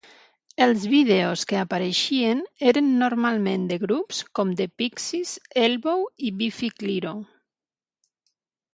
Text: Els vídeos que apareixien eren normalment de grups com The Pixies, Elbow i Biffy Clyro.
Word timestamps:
Els 0.65 0.85
vídeos 0.93 1.43
que 1.51 1.59
apareixien 1.63 2.41
eren 2.71 2.89
normalment 3.03 3.69
de 3.73 3.79
grups 3.85 4.25
com 4.41 4.57
The 4.63 4.69
Pixies, 4.83 5.37
Elbow 5.69 6.11
i 6.31 6.37
Biffy 6.43 6.75
Clyro. 6.83 7.17